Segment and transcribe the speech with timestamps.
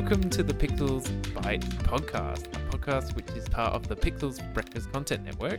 [0.00, 4.92] Welcome to the Pixels Byte podcast, a podcast which is part of the Pixels Breakfast
[4.92, 5.58] Content Network,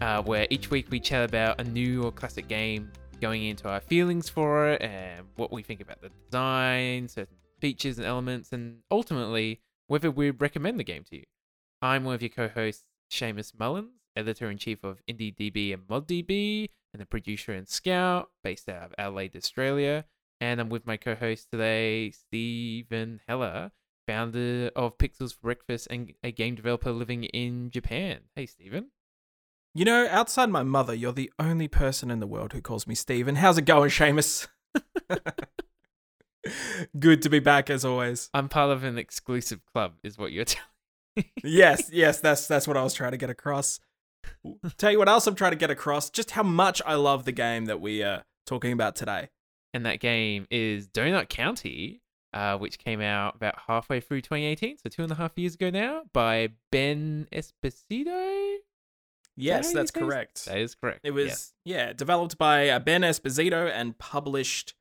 [0.00, 2.90] uh, where each week we chat about a new or classic game,
[3.20, 7.96] going into our feelings for it and what we think about the design, certain features
[7.96, 11.24] and elements, and ultimately whether we recommend the game to you.
[11.80, 17.00] I'm one of your co-hosts, Seamus Mullins, editor in chief of IndieDB and ModDB, and
[17.00, 20.06] a producer and scout based out of Adelaide, Australia.
[20.44, 23.70] And I'm with my co host today, Stephen Heller,
[24.06, 28.24] founder of Pixels for Breakfast and a game developer living in Japan.
[28.36, 28.90] Hey, Stephen.
[29.74, 32.94] You know, outside my mother, you're the only person in the world who calls me
[32.94, 33.36] Stephen.
[33.36, 34.46] How's it going, Seamus?
[36.98, 38.28] Good to be back as always.
[38.34, 40.68] I'm part of an exclusive club, is what you're telling
[41.16, 41.32] me.
[41.42, 43.80] yes, yes, that's that's what I was trying to get across.
[44.76, 47.32] Tell you what else I'm trying to get across, just how much I love the
[47.32, 49.30] game that we are talking about today
[49.74, 52.00] and that game is Donut County,
[52.32, 55.68] uh, which came out about halfway through 2018, so two and a half years ago
[55.68, 58.56] now, by Ben Esposito.
[59.36, 60.46] Yes, that that's correct.
[60.46, 61.00] That is correct.
[61.02, 64.74] It was yeah, yeah developed by uh, Ben Esposito and published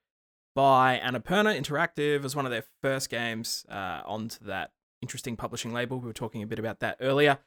[0.55, 5.99] by Annapurna Interactive as one of their first games uh, onto that interesting publishing label.
[5.99, 7.39] We were talking a bit about that earlier.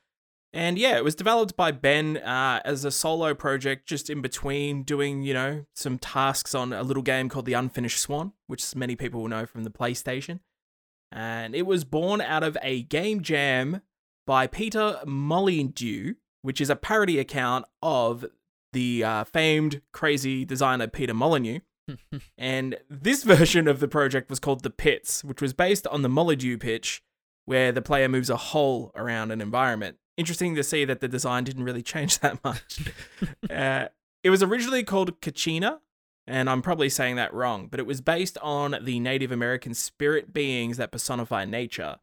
[0.57, 4.85] And yeah, it was developed by Ben uh, as a solo project, just in between
[4.85, 8.97] doing, you know, some tasks on a little game called The Unfinished Swan, which many
[8.97, 10.41] people will know from the PlayStation.
[11.13, 13.83] And it was born out of a game jam
[14.27, 18.25] by Peter Molydeux, which is a parody account of
[18.73, 21.61] the uh, famed crazy designer Peter Molyneux.
[22.39, 26.09] and this version of the project was called The Pits, which was based on the
[26.09, 27.03] Molydeux pitch,
[27.45, 31.45] where the player moves a hole around an environment interesting to see that the design
[31.45, 32.91] didn't really change that much.
[33.51, 33.89] uh,
[34.23, 35.81] it was originally called Kachina,
[36.27, 40.33] and I'm probably saying that wrong, but it was based on the Native American spirit
[40.33, 41.97] beings that personify nature.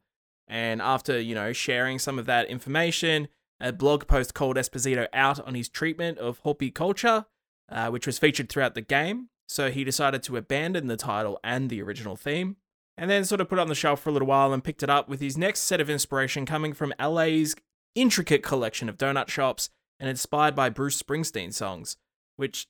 [0.47, 3.28] And after, you know, sharing some of that information,
[3.59, 7.25] a blog post called Esposito out on his treatment of Hopi culture,
[7.69, 9.29] uh, which was featured throughout the game.
[9.47, 12.57] So he decided to abandon the title and the original theme,
[12.97, 14.84] and then sort of put it on the shelf for a little while and picked
[14.84, 17.56] it up with his next set of inspiration coming from LA's
[17.95, 21.97] intricate collection of donut shops and inspired by Bruce Springsteen songs,
[22.35, 22.67] which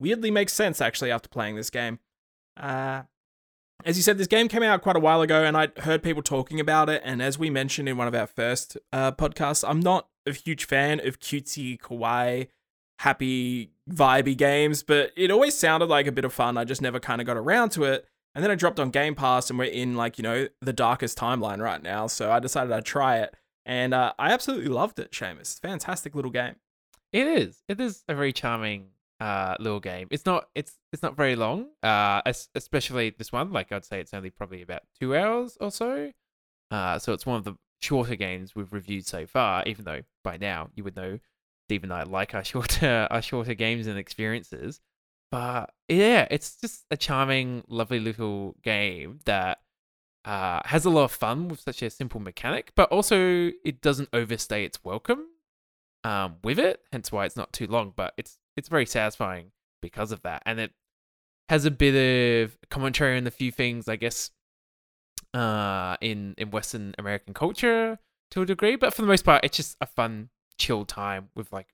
[0.00, 1.98] weirdly makes sense actually after playing this game.
[2.56, 3.02] Uh,
[3.84, 6.22] as you said, this game came out quite a while ago, and I heard people
[6.22, 7.00] talking about it.
[7.04, 10.64] And as we mentioned in one of our first uh, podcasts, I'm not a huge
[10.64, 12.48] fan of cutesy, kawaii,
[13.00, 16.56] happy, vibey games, but it always sounded like a bit of fun.
[16.58, 18.06] I just never kind of got around to it.
[18.34, 21.18] And then I dropped on Game Pass, and we're in like you know the darkest
[21.18, 23.34] timeline right now, so I decided I'd try it
[23.68, 25.12] and uh, I absolutely loved it.
[25.12, 26.56] Seamus, fantastic little game.
[27.12, 27.62] It is.
[27.68, 28.88] It is a very charming
[29.20, 30.08] uh, little game.
[30.10, 30.48] It's not.
[30.54, 31.68] It's it's not very long.
[31.82, 32.22] Uh,
[32.54, 33.52] especially this one.
[33.52, 36.12] Like I'd say, it's only probably about two hours or so.
[36.70, 39.62] Uh, so it's one of the shorter games we've reviewed so far.
[39.66, 41.18] Even though by now you would know
[41.66, 44.80] Steve and I like our shorter our shorter games and experiences.
[45.30, 49.58] But yeah, it's just a charming, lovely little game that
[50.28, 54.10] uh, has a lot of fun with such a simple mechanic, but also it doesn't
[54.12, 55.24] overstay its welcome
[56.04, 56.82] um, with it.
[56.92, 60.60] Hence why it's not too long, but it's it's very satisfying because of that, and
[60.60, 60.72] it
[61.48, 64.30] has a bit of commentary on a few things, I guess,
[65.32, 67.98] uh, in in Western American culture
[68.32, 68.76] to a degree.
[68.76, 70.28] But for the most part, it's just a fun,
[70.58, 71.68] chill time with like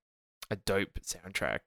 [0.48, 1.58] a dope soundtrack.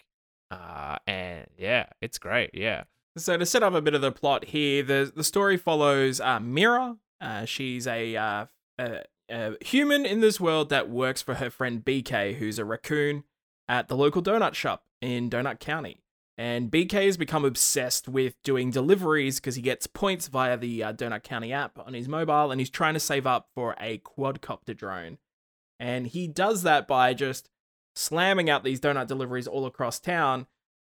[0.50, 2.52] Uh, and yeah, it's great.
[2.54, 2.86] Yeah.
[3.18, 6.40] So to set up a bit of the plot here, the the story follows uh,
[6.40, 6.98] Mira.
[7.20, 8.46] Uh, she's a, uh,
[8.78, 13.24] a, a, human in this world that works for her friend BK, who's a raccoon
[13.68, 16.04] at the local donut shop in Donut County.
[16.38, 20.94] And BK has become obsessed with doing deliveries because he gets points via the uh,
[20.94, 24.78] Donut County app on his mobile, and he's trying to save up for a quadcopter
[24.78, 25.18] drone.
[25.80, 27.50] And he does that by just
[27.96, 30.46] slamming out these donut deliveries all across town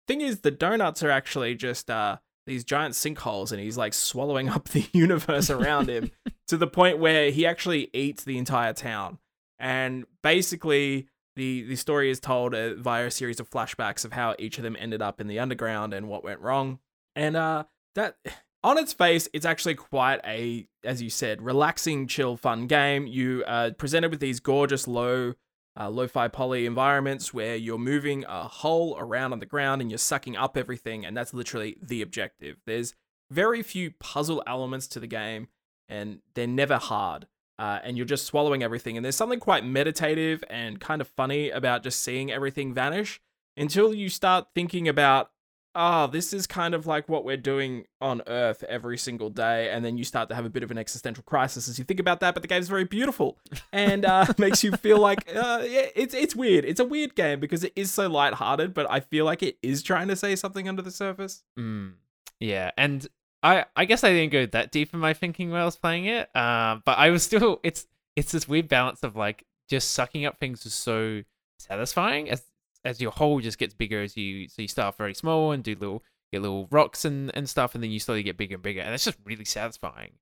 [0.06, 4.48] thing is, the donuts are actually just uh, these giant sinkholes, and he's like swallowing
[4.48, 6.10] up the universe around him
[6.48, 9.18] to the point where he actually eats the entire town.
[9.58, 14.34] And basically, the the story is told uh, via a series of flashbacks of how
[14.38, 16.78] each of them ended up in the underground and what went wrong.
[17.14, 17.64] And uh,
[17.94, 18.16] that
[18.64, 23.06] on its face, it's actually quite a, as you said, relaxing, chill, fun game.
[23.06, 25.34] You are presented with these gorgeous low
[25.78, 29.98] uh, lo-fi poly environments where you're moving a hole around on the ground and you're
[29.98, 32.56] sucking up everything, and that's literally the objective.
[32.66, 32.94] There's
[33.30, 35.48] very few puzzle elements to the game,
[35.88, 37.26] and they're never hard.
[37.58, 38.96] Uh, and you're just swallowing everything.
[38.96, 43.20] And there's something quite meditative and kind of funny about just seeing everything vanish
[43.56, 45.31] until you start thinking about
[45.74, 49.70] oh, this is kind of like what we're doing on Earth every single day.
[49.70, 52.00] And then you start to have a bit of an existential crisis as you think
[52.00, 52.34] about that.
[52.34, 53.38] But the game's very beautiful
[53.72, 56.64] and uh, makes you feel like uh, yeah, it's it's weird.
[56.64, 59.82] It's a weird game because it is so lighthearted, but I feel like it is
[59.82, 61.42] trying to say something under the surface.
[61.58, 61.94] Mm,
[62.40, 63.06] yeah, and
[63.42, 66.06] I I guess I didn't go that deep in my thinking while I was playing
[66.06, 66.34] it.
[66.34, 67.86] Uh, but I was still it's
[68.16, 71.22] it's this weird balance of like just sucking up things is so
[71.58, 72.42] satisfying as
[72.84, 75.74] as your hole just gets bigger as you so you start very small and do
[75.74, 76.02] little
[76.32, 78.94] get little rocks and, and stuff and then you slowly get bigger and bigger and
[78.94, 80.12] it's just really satisfying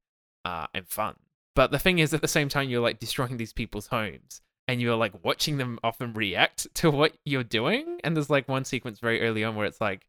[0.45, 1.17] uh, and fun.
[1.55, 4.81] But the thing is at the same time you're like destroying these people's homes and
[4.81, 8.99] you're like watching them often react to what you're doing and there's like one sequence
[8.99, 10.07] very early on where it's like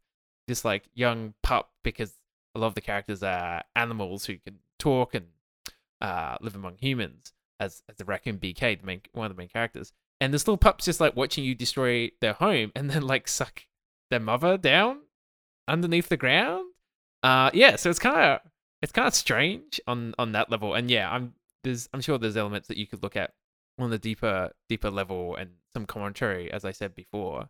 [0.48, 2.14] this like young pup because
[2.54, 5.26] a lot of the characters are animals who can talk and
[6.00, 9.48] uh, live among humans as as the raccoon bk the main one of the main
[9.48, 13.26] characters and this little pup's just like watching you destroy their home and then like
[13.26, 13.62] suck
[14.08, 15.00] their mother down
[15.66, 16.64] underneath the ground.
[17.24, 18.40] Uh, yeah, so it's kind of
[18.82, 20.74] it's kind of strange on on that level.
[20.74, 21.34] And yeah, I'm
[21.64, 23.32] there's I'm sure there's elements that you could look at
[23.80, 27.48] on the deeper deeper level and some commentary, as I said before.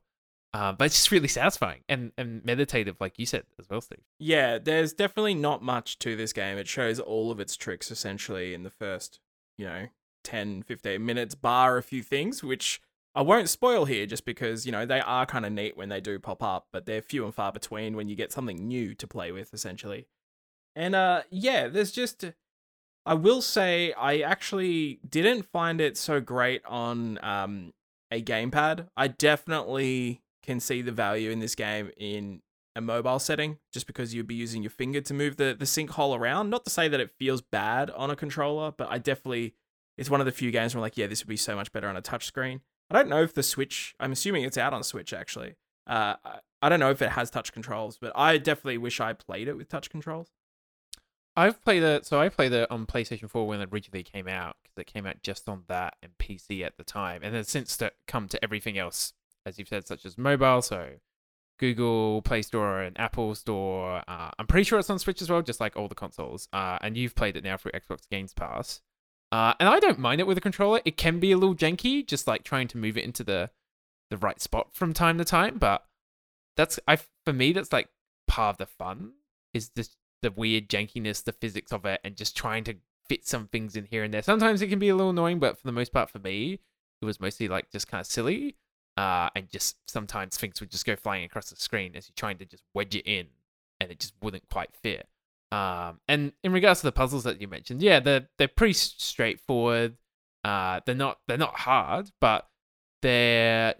[0.54, 4.04] Uh, but it's just really satisfying and, and meditative, like you said as well, Steve.
[4.18, 6.58] Yeah, there's definitely not much to this game.
[6.58, 9.20] It shows all of its tricks essentially in the first,
[9.56, 9.86] you know,
[10.22, 12.80] 10, 15 minutes, bar a few things, which
[13.14, 16.00] I won't spoil here just because, you know, they are kind of neat when they
[16.00, 19.06] do pop up, but they're few and far between when you get something new to
[19.06, 20.06] play with, essentially.
[20.74, 22.24] And uh yeah, there's just
[23.04, 27.72] I will say I actually didn't find it so great on um
[28.10, 28.88] a gamepad.
[28.96, 32.40] I definitely can see the value in this game in
[32.74, 36.18] a mobile setting just because you'd be using your finger to move the the sinkhole
[36.18, 36.48] around.
[36.48, 39.54] Not to say that it feels bad on a controller, but I definitely
[39.96, 41.72] it's one of the few games where I'm like, yeah, this would be so much
[41.72, 42.60] better on a touchscreen.
[42.90, 45.54] I don't know if the Switch, I'm assuming it's out on Switch actually.
[45.86, 46.14] Uh,
[46.60, 49.56] I don't know if it has touch controls, but I definitely wish I played it
[49.56, 50.28] with touch controls.
[51.34, 54.56] I've played it, so I played it on PlayStation 4 when it originally came out
[54.62, 57.74] because it came out just on that and PC at the time, and then since
[57.78, 59.14] that come to everything else,
[59.46, 60.90] as you've said, such as mobile, so
[61.58, 64.02] Google Play Store and Apple Store.
[64.08, 66.48] Uh, I'm pretty sure it's on Switch as well, just like all the consoles.
[66.52, 68.80] Uh, and you've played it now through Xbox Games Pass.
[69.32, 70.82] Uh, and I don't mind it with a controller.
[70.84, 73.50] It can be a little janky, just like trying to move it into the
[74.10, 75.56] the right spot from time to time.
[75.56, 75.84] But
[76.54, 77.88] that's I for me that's like
[78.28, 79.12] part of the fun
[79.54, 82.76] is this the weird jankiness, the physics of it, and just trying to
[83.08, 84.22] fit some things in here and there.
[84.22, 86.60] Sometimes it can be a little annoying, but for the most part, for me,
[87.00, 88.56] it was mostly like just kind of silly.
[88.98, 92.36] Uh, and just sometimes things would just go flying across the screen as you're trying
[92.36, 93.28] to just wedge it in,
[93.80, 95.08] and it just wouldn't quite fit.
[95.52, 99.98] Um, and in regards to the puzzles that you mentioned, yeah, they're they're pretty straightforward.
[100.42, 102.48] Uh, they're not they're not hard, but
[103.02, 103.74] they're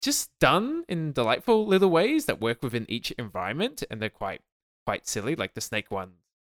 [0.00, 4.40] just done in delightful little ways that work within each environment, and they're quite
[4.86, 5.34] quite silly.
[5.34, 6.12] Like the snake one,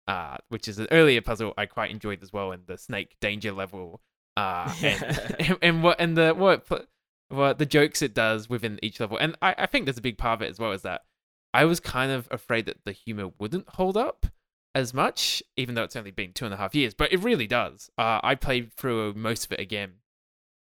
[0.09, 3.53] uh, which is an earlier puzzle I quite enjoyed as well, and the snake danger
[3.53, 4.01] level,
[4.37, 5.03] uh, and,
[5.39, 6.67] and, and what and the what
[7.29, 10.19] what the jokes it does within each level, and I, I think there's a big
[10.19, 11.03] part of it as well is that
[11.55, 14.27] I was kind of afraid that the humor wouldn't hold up
[14.77, 17.47] as much, even though it's only been two and a half years, but it really
[17.47, 17.91] does.
[17.97, 19.95] Uh, I played through most of it again.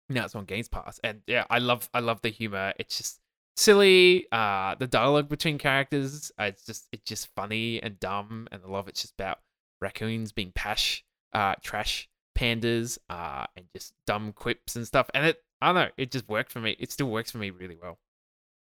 [0.08, 2.74] Now it's on Games Pass, and yeah, I love I love the humor.
[2.80, 3.20] It's just
[3.58, 4.26] silly.
[4.32, 8.70] Uh, the dialogue between characters, uh, it's just it's just funny and dumb, and I
[8.70, 9.40] love it's just about
[9.82, 11.04] raccoons being pash,
[11.34, 12.08] uh, trash
[12.38, 15.10] pandas, uh, and just dumb quips and stuff.
[15.14, 16.78] And it, I don't know, it just worked for me.
[16.80, 17.98] It still works for me really well.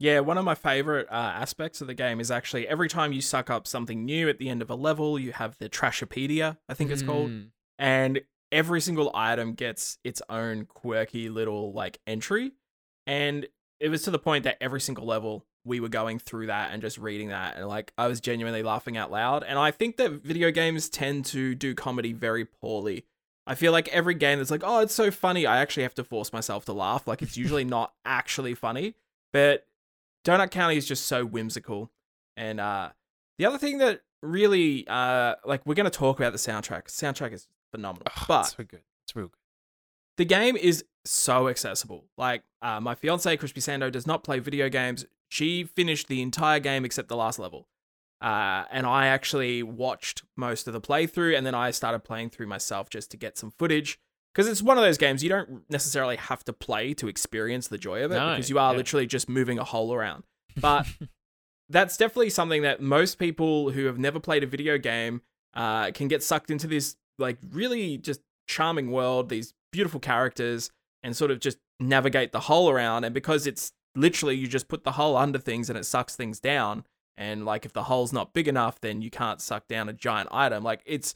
[0.03, 3.21] Yeah, one of my favorite uh, aspects of the game is actually every time you
[3.21, 6.75] suck up something new at the end of a level, you have the Trashopedia, I
[6.75, 7.51] think it's called, Mm.
[7.79, 12.51] and every single item gets its own quirky little like entry.
[13.07, 13.47] And
[13.79, 16.83] it was to the point that every single level we were going through that and
[16.83, 19.45] just reading that, and like I was genuinely laughing out loud.
[19.45, 23.05] And I think that video games tend to do comedy very poorly.
[23.47, 26.03] I feel like every game that's like, oh, it's so funny, I actually have to
[26.03, 27.07] force myself to laugh.
[27.07, 28.97] Like it's usually not actually funny,
[29.33, 29.65] but
[30.25, 31.91] Donut County is just so whimsical.
[32.37, 32.91] And uh,
[33.39, 36.85] the other thing that really, uh, like, we're going to talk about the soundtrack.
[36.85, 38.83] Soundtrack is phenomenal, Oh, but it's so good.
[39.05, 39.39] It's real good.
[40.19, 42.05] the game is so accessible.
[42.17, 45.05] Like, uh, my fiance Crispy Sando does not play video games.
[45.29, 47.67] She finished the entire game except the last level.
[48.21, 52.47] Uh, and I actually watched most of the playthrough, and then I started playing through
[52.47, 53.99] myself just to get some footage.
[54.35, 57.79] Because it's one of those games you don't necessarily have to play to experience the
[57.79, 58.77] joy of it, No, because you are yeah.
[58.79, 60.25] literally just moving a hole around.
[60.59, 60.87] But
[61.69, 65.21] that's definitely something that most people who have never played a video game
[65.55, 70.71] uh, can get sucked into this like really just charming world, these beautiful characters,
[71.03, 73.05] and sort of just navigate the hole around.
[73.05, 76.41] And because it's literally you just put the hole under things and it sucks things
[76.41, 76.85] down,
[77.19, 80.31] And like if the hole's not big enough, then you can't suck down a giant
[80.33, 80.65] item.
[80.65, 81.15] Like it's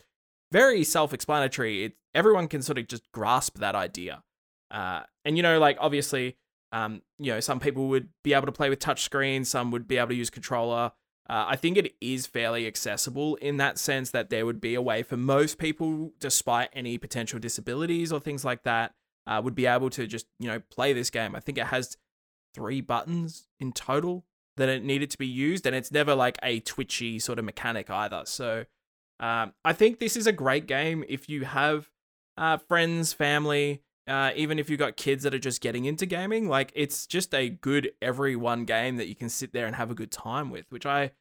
[0.52, 1.84] very self-explanatory.
[1.84, 4.24] It everyone can sort of just grasp that idea.
[4.70, 6.36] Uh, and you know, like obviously,
[6.72, 9.86] um, you know, some people would be able to play with touch screen, some would
[9.86, 10.92] be able to use controller.
[11.28, 14.82] Uh, I think it is fairly accessible in that sense that there would be a
[14.82, 18.94] way for most people, despite any potential disabilities or things like that,
[19.26, 21.36] uh, would be able to just you know play this game.
[21.36, 21.96] I think it has
[22.54, 24.24] three buttons in total
[24.56, 27.90] that it needed to be used, and it's never like a twitchy sort of mechanic
[27.90, 28.22] either.
[28.24, 28.64] So
[29.20, 31.90] um, I think this is a great game if you have
[32.36, 36.48] uh, friends, family, uh, even if you've got kids that are just getting into gaming.
[36.48, 39.94] Like it's just a good everyone game that you can sit there and have a
[39.94, 41.12] good time with, which I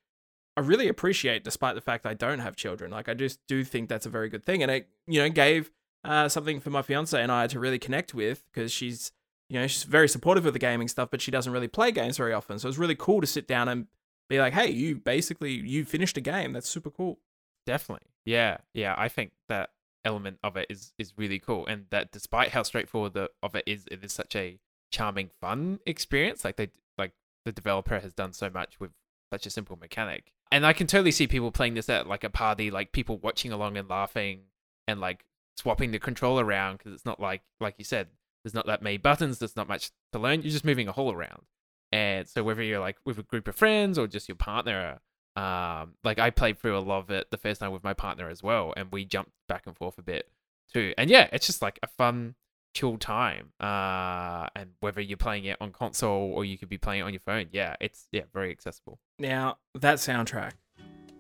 [0.58, 2.92] I really appreciate, despite the fact I don't have children.
[2.92, 5.72] Like I just do think that's a very good thing, and it you know gave
[6.04, 9.12] uh, something for my fiance and I to really connect with because she's
[9.50, 12.18] you know she's very supportive of the gaming stuff, but she doesn't really play games
[12.18, 12.60] very often.
[12.60, 13.88] So it's really cool to sit down and
[14.30, 16.54] be like, hey, you basically you finished a game.
[16.54, 17.20] That's super cool.
[17.66, 18.08] Definitely.
[18.26, 18.58] Yeah.
[18.74, 18.96] Yeah.
[18.98, 19.72] I think that
[20.06, 23.64] element of it is is really cool, and that despite how straightforward the of it
[23.68, 24.60] is, it is such a
[24.92, 26.46] charming, fun experience.
[26.46, 27.12] Like they like
[27.44, 28.92] the developer has done so much with
[29.32, 32.30] such a simple mechanic, and I can totally see people playing this at like a
[32.30, 34.44] party, like people watching along and laughing,
[34.88, 35.26] and like
[35.58, 38.08] swapping the control around because it's not like like you said,
[38.44, 40.42] there's not that many buttons, there's not much to learn.
[40.44, 41.44] You're just moving a hole around,
[41.92, 45.00] and so whether you're like with a group of friends or just your partner
[45.36, 48.30] um, like I played through a lot of it the first time with my partner
[48.30, 50.30] as well, and we jumped back and forth a bit
[50.74, 50.94] too.
[50.98, 52.36] And yeah, it's just like a fun,
[52.74, 53.52] chill time.
[53.60, 57.14] Uh, and whether you're playing it on console or you could be playing it on
[57.14, 59.00] your phone, yeah, it's yeah very accessible.
[59.20, 60.54] Now that soundtrack,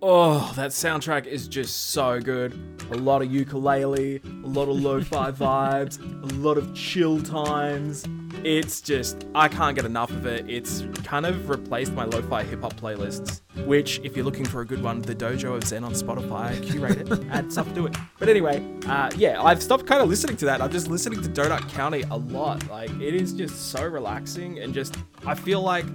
[0.07, 2.53] oh, that soundtrack is just so good.
[2.91, 8.05] A lot of ukulele, a lot of lo-fi vibes, a lot of chill times
[8.45, 10.47] it's just I can't get enough of it.
[10.47, 14.65] It's kind of replaced my lo-fi hip hop playlists, which if you're looking for a
[14.65, 17.97] good one, the Dojo of Zen on Spotify, curate it, add stuff to it.
[18.19, 20.61] But anyway, uh, yeah, I've stopped kind of listening to that.
[20.61, 22.67] I'm just listening to Donut County a lot.
[22.69, 24.95] Like it is just so relaxing and just
[25.25, 25.85] I feel like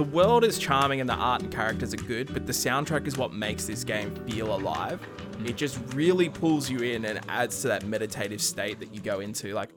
[0.00, 3.18] the world is charming and the art and characters are good, but the soundtrack is
[3.18, 4.98] what makes this game feel alive.
[5.44, 9.20] It just really pulls you in and adds to that meditative state that you go
[9.20, 9.52] into.
[9.52, 9.68] Like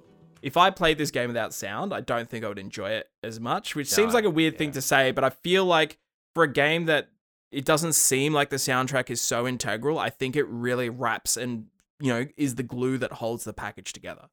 [0.42, 3.42] if I played this game without sound, I don't think I would enjoy it as
[3.42, 4.60] much, which no, seems like a weird yeah.
[4.60, 5.98] thing to say, but I feel like
[6.34, 7.10] for a game that
[7.52, 11.66] it doesn't seem like the soundtrack is so integral, I think it really wraps and,
[12.00, 14.30] you know, is the glue that holds the package together.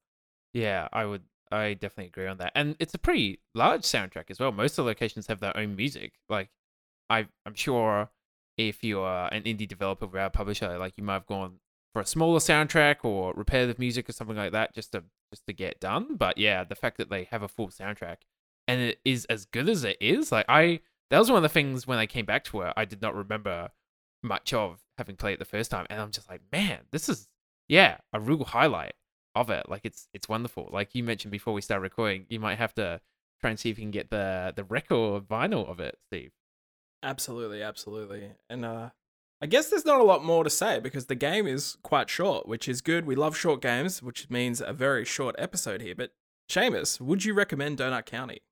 [0.53, 2.53] Yeah, I would I definitely agree on that.
[2.55, 4.53] And it's a pretty large soundtrack as well.
[4.53, 6.15] Most of the locations have their own music.
[6.29, 6.51] Like
[7.09, 8.11] I I'm sure
[8.57, 11.59] if you're an indie developer or a publisher, like you might have gone
[11.93, 15.53] for a smaller soundtrack or repetitive music or something like that just to just to
[15.53, 16.17] get done.
[16.17, 18.19] But yeah, the fact that they have a full soundtrack
[18.69, 20.81] and it is as good as it is, like I
[21.11, 23.17] that was one of the things when I came back to it, I did not
[23.17, 23.71] remember
[24.23, 27.29] much of having played it the first time, and I'm just like, man, this is
[27.69, 28.95] yeah, a real highlight
[29.35, 29.69] of it.
[29.69, 30.69] Like it's it's wonderful.
[30.73, 33.01] Like you mentioned before we start recording, you might have to
[33.41, 36.33] try and see if you can get the the record vinyl of it, Steve.
[37.03, 38.33] Absolutely, absolutely.
[38.49, 38.91] And uh
[39.43, 42.47] I guess there's not a lot more to say because the game is quite short,
[42.47, 43.07] which is good.
[43.07, 45.95] We love short games, which means a very short episode here.
[45.95, 46.11] But
[46.51, 48.43] Seamus, would you recommend Donut County?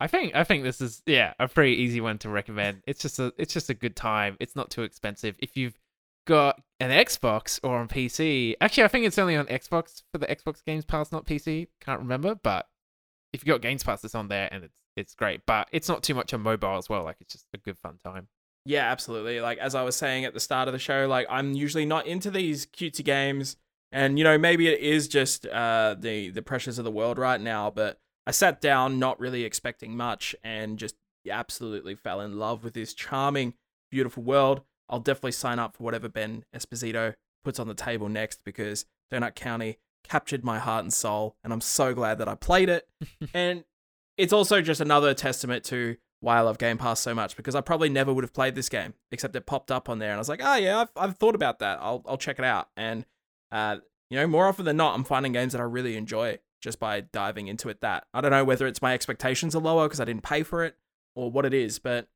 [0.00, 2.82] I think I think this is yeah a pretty easy one to recommend.
[2.86, 4.36] It's just a it's just a good time.
[4.38, 5.34] It's not too expensive.
[5.40, 5.76] If you've
[6.28, 10.26] got an Xbox or on PC, actually I think it's only on Xbox for the
[10.26, 11.66] Xbox Games Pass, not PC.
[11.80, 12.68] Can't remember, but
[13.32, 15.42] if you got Games Pass, it's on there and it's it's great.
[15.46, 17.02] But it's not too much on mobile as well.
[17.02, 18.28] Like it's just a good fun time.
[18.64, 19.40] Yeah, absolutely.
[19.40, 22.06] Like as I was saying at the start of the show, like I'm usually not
[22.06, 23.56] into these cutesy games,
[23.90, 27.40] and you know maybe it is just uh, the the pressures of the world right
[27.40, 27.70] now.
[27.70, 30.96] But I sat down not really expecting much, and just
[31.30, 33.54] absolutely fell in love with this charming,
[33.90, 34.62] beautiful world.
[34.88, 37.14] I'll definitely sign up for whatever Ben Esposito
[37.44, 41.60] puts on the table next because Donut County captured my heart and soul, and I'm
[41.60, 42.88] so glad that I played it.
[43.34, 43.64] and
[44.16, 47.60] it's also just another testament to why I love Game Pass so much because I
[47.60, 50.18] probably never would have played this game except it popped up on there and I
[50.18, 51.78] was like, oh yeah, I've, I've thought about that.
[51.80, 52.68] I'll I'll check it out.
[52.76, 53.06] And
[53.52, 53.76] uh,
[54.10, 57.00] you know, more often than not, I'm finding games that I really enjoy just by
[57.00, 57.80] diving into it.
[57.82, 60.64] That I don't know whether it's my expectations are lower because I didn't pay for
[60.64, 60.76] it
[61.14, 62.08] or what it is, but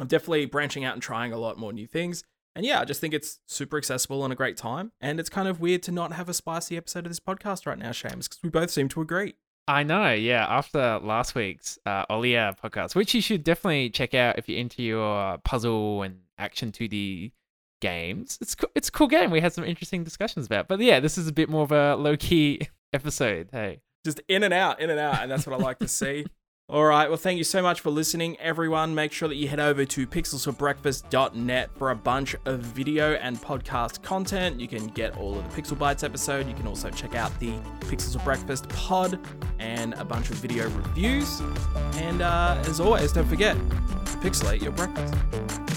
[0.00, 2.24] I'm definitely branching out and trying a lot more new things.
[2.56, 4.92] And yeah, I just think it's super accessible and a great time.
[5.00, 7.78] And it's kind of weird to not have a spicy episode of this podcast right
[7.78, 9.34] now, Seamus, because we both seem to agree.
[9.68, 10.46] I know, yeah.
[10.48, 14.82] After last week's uh, Olija podcast, which you should definitely check out if you're into
[14.82, 17.32] your puzzle and action 2D
[17.80, 18.38] games.
[18.40, 19.30] It's co- it's a cool game.
[19.30, 20.66] We had some interesting discussions about.
[20.66, 23.50] But yeah, this is a bit more of a low key episode.
[23.52, 26.26] Hey, just in and out, in and out, and that's what I like to see.
[26.70, 27.08] All right.
[27.08, 28.94] Well, thank you so much for listening, everyone.
[28.94, 34.04] Make sure that you head over to pixelsforbreakfast.net for a bunch of video and podcast
[34.04, 34.60] content.
[34.60, 36.46] You can get all of the Pixel Bites episode.
[36.46, 39.18] You can also check out the Pixels for Breakfast pod
[39.58, 41.40] and a bunch of video reviews.
[41.94, 45.69] And uh, as always, don't forget, to pixelate your breakfast.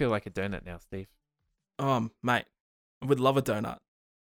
[0.00, 1.08] Feel like a donut now, Steve.
[1.78, 2.46] Um, mate,
[3.02, 3.80] I would love a donut.